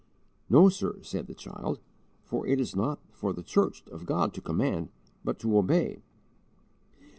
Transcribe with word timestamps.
"No, 0.49 0.67
sir," 0.67 0.97
said 1.03 1.27
the 1.27 1.35
child, 1.35 1.79
"for 2.23 2.47
it 2.47 2.59
is 2.59 2.75
not 2.75 2.97
for 3.11 3.33
the 3.33 3.43
church 3.43 3.83
of 3.91 4.07
God 4.07 4.33
to 4.33 4.41
command, 4.41 4.89
but 5.23 5.37
to 5.37 5.47
_obey." 5.49 6.01